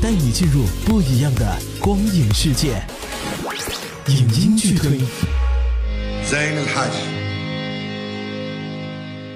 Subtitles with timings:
[0.00, 2.82] 带你进入不一样的光影世界。
[4.08, 5.00] 影音剧推。
[6.32, 6.92] زين الحاج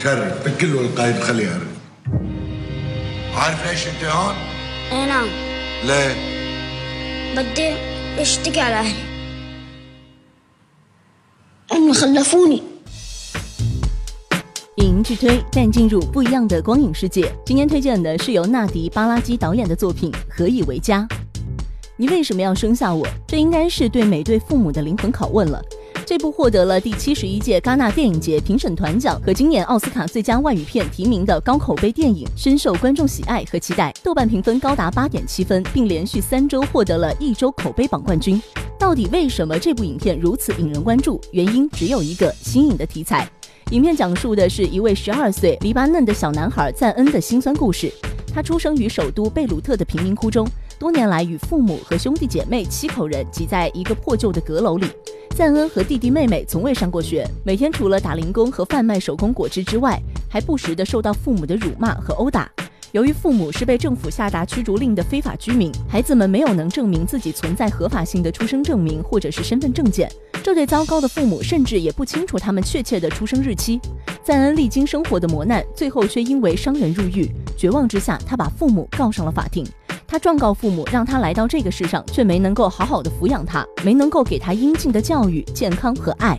[0.03, 1.77] كرر بكل والقايد خليه يرد
[3.35, 4.35] عارف ليش انت هون؟
[4.93, 5.27] اي نعم
[5.85, 6.15] ليه؟
[7.37, 7.75] بدي
[8.23, 9.03] اشتكي على اهلي
[11.73, 12.63] هم خلفوني
[14.78, 17.30] 影音剧推带你进入不一样的光影世界。
[17.46, 21.06] 今天推荐的是由纳迪·巴拉基导演的作品《何以为家》。
[21.98, 23.06] 你为什么要生下我？
[23.28, 25.62] 这应该是对每对父母的灵魂拷问了。
[26.06, 33.94] 这部获得了第七十一届戛纳电影节评审团奖和今年奥斯卡最佳外语片提名的高口碑电影，深受观众喜爱和期待。
[34.02, 38.42] 豆瓣评分高达八点七分，并连续三周获得了一周口碑榜冠军。
[38.80, 41.20] 到底为什么这部影片如此引人关注？
[41.34, 43.30] 原因只有一个：新颖的题材。
[43.72, 47.90] 影片讲述的是一位十二岁黎巴嫩的小男孩赞恩的辛酸故事。
[48.34, 50.46] 他出生于首都贝鲁特的贫民窟中，
[50.78, 54.88] 多年来与父母和兄弟姐妹七口人挤在一个破旧的阁楼里。
[55.38, 59.98] 赞恩和弟弟妹妹从未上过学，每天除了打零工和贩卖手工果汁之外，
[60.30, 62.52] 还不时的受到父母的辱骂和殴打。
[62.92, 70.12] 由于父母是被政府下达驱逐令的非法居民，孩子们没有能证明自己存在合法性的出生证明或者是身份证件。
[70.44, 73.80] 这对糟糕的父母甚至也不清楚他们确切的出生日期。
[74.24, 79.66] 赞恩历经生活的磨难，最后却因为伤人入狱，绝望之下，他把父母告上了法庭。
[80.06, 86.38] 他状告父母，让他来到这个世上，却没能够好好的抚养他，没能够给他应尽的教育、健康和爱。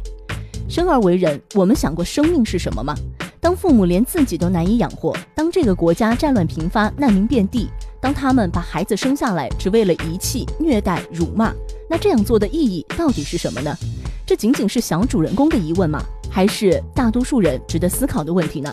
[0.69, 2.94] 生而为人，我们想过生命是什么吗？
[3.43, 7.69] 当父母连自己都难以养活，当这个国家战乱频发、难民遍地，
[8.01, 11.53] 当他们把孩子生下来只为了遗弃、虐待、辱骂，
[11.91, 13.77] 那这样做的意义到底是什么呢？
[14.25, 16.01] 这仅仅是小主人公的疑问吗？
[16.31, 18.73] 还是大多数人值得思考的问题呢？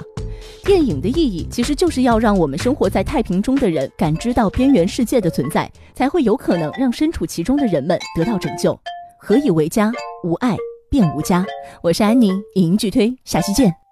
[0.64, 8.80] 电影的意义其实就是要让我们生活在太平中的人感知到边缘世界的存在，才会有可能让身处其中的人们得到拯救。
[9.18, 9.92] 何以为家？
[10.24, 10.56] 无爱
[10.92, 11.44] 便无家。
[11.82, 13.89] 我是安妮，影音剧推，下期见。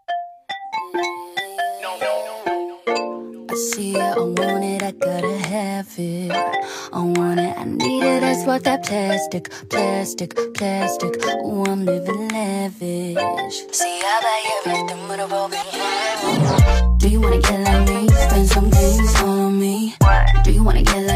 [4.27, 6.31] want it, I gotta have it.
[6.31, 11.15] I want it, I need it, that's what that plastic, plastic, plastic.
[11.23, 13.63] Oh, I'm living lavish.
[13.71, 18.07] See, I buy everything with a broken Do you wanna get like me?
[18.09, 19.95] Spend some things on me.
[20.43, 21.06] Do you wanna get like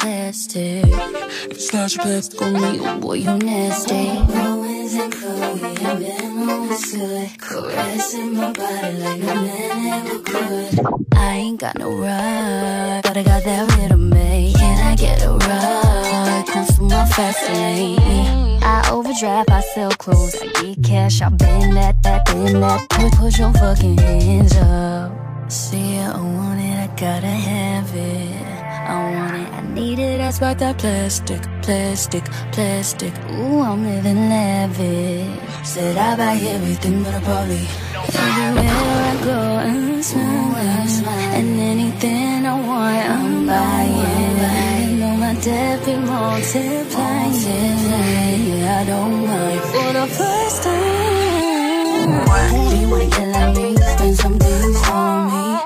[0.00, 0.84] plastic.
[1.50, 4.08] It's not your plastic on me, boy, you nasty.
[4.32, 7.38] Romans and Chloe have been understood.
[7.38, 10.80] Caressing my body like a man ever could.
[11.14, 14.56] I ain't got no ride, but I got that rhythm, babe.
[14.56, 16.44] Can I get a ride?
[16.46, 18.62] Come through my fast lane.
[18.62, 22.88] I overdrive, I sell clothes, I get cash, I bend that, that, bend that.
[22.90, 25.12] Put, put your fucking hands up.
[25.50, 28.58] See, I want it, I gotta have it.
[28.88, 30.18] I want it, need it.
[30.18, 33.12] That's why that plastic, plastic, plastic.
[33.30, 35.28] Ooh, I'm living lavish.
[35.64, 41.34] Said I buy everything, but a probably everywhere I go I'm smiling.
[41.38, 44.90] and anything I want, I'm buying.
[44.90, 47.34] You know my debt be multiplying.
[48.48, 52.08] Yeah, I don't mind for the first time.
[52.70, 53.76] Do you wanna get like me?
[53.76, 55.57] Spend some days on me.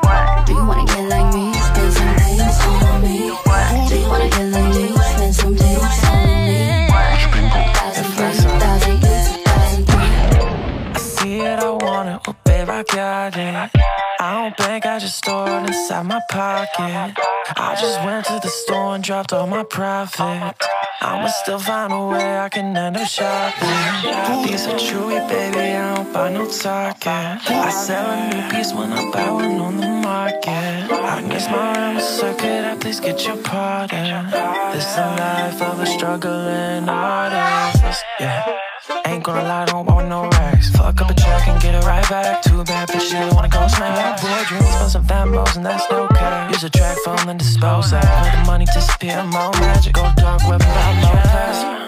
[12.83, 13.71] I got it.
[14.19, 17.15] I don't think I just store it inside my pocket.
[17.57, 20.57] I just went to the store and dropped all my profit.
[21.01, 24.49] I'ma still find a way I can end up shopping.
[24.51, 25.82] These are chewy, baby,
[26.13, 27.07] buy no target.
[27.07, 30.49] I sell a new piece when I buy one on the market.
[30.49, 34.31] I miss my round circuit, I please get your pardon.
[34.73, 38.05] This the life of a struggling artist.
[38.21, 38.59] Yeah.
[39.07, 40.71] Ain't gonna lie, don't want no racks.
[40.71, 42.43] Fuck up a check and get it right back.
[42.43, 44.21] Too bad, bitch, she wanna go smack.
[44.21, 46.49] Boy, dreams for some famos, and that's no care.
[46.51, 48.05] Use a track phone, and dispose that.
[48.05, 49.95] Let the money disappear, more magic.
[49.95, 51.82] Go dark web, about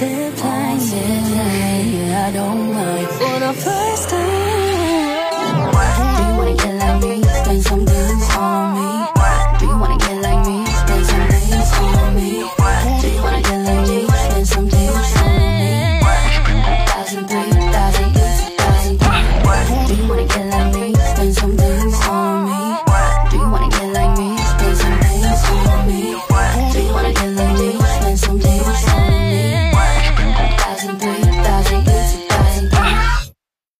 [0.00, 0.78] multiplying.
[0.78, 1.94] multiplying.
[1.94, 3.08] Yeah, I don't mind.
[3.20, 3.52] Wanna